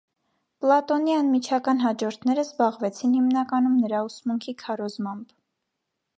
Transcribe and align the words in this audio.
Պլատոնի 0.63 1.13
անմիջական 1.17 1.83
հաջորդները 1.83 2.47
զբաղվեցին 2.47 3.15
հիմնականում 3.19 3.77
նրա 3.83 4.01
ուսմունքի 4.09 4.57
քարոզմամբ։ 4.65 5.39